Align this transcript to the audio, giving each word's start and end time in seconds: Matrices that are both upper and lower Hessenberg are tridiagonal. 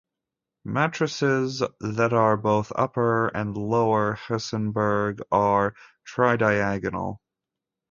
Matrices 0.65 1.61
that 1.79 2.11
are 2.11 2.35
both 2.35 2.71
upper 2.75 3.27
and 3.27 3.55
lower 3.55 4.15
Hessenberg 4.15 5.19
are 5.31 5.75
tridiagonal. 6.11 7.17